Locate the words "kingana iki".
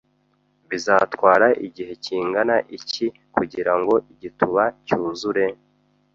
2.03-3.05